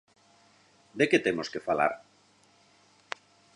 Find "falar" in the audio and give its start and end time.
1.67-1.93